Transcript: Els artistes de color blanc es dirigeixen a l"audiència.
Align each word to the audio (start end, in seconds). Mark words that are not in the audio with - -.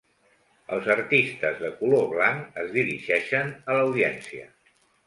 Els 0.77 0.87
artistes 0.93 1.61
de 1.65 1.71
color 1.83 2.09
blanc 2.17 2.59
es 2.65 2.75
dirigeixen 2.81 3.57
a 3.71 3.79
l"audiència. 3.81 4.53